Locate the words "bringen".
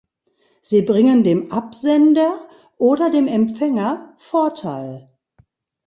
0.81-1.23